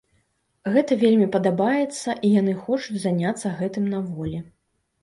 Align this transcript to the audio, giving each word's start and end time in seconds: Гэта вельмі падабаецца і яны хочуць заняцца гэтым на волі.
Гэта 0.75 0.97
вельмі 1.03 1.27
падабаецца 1.35 2.17
і 2.25 2.33
яны 2.41 2.57
хочуць 2.65 3.01
заняцца 3.07 3.57
гэтым 3.63 3.83
на 3.97 4.03
волі. 4.11 4.47